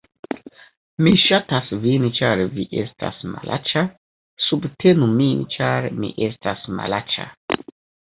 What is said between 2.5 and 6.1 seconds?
vi estas malaĉa subtenu min ĉar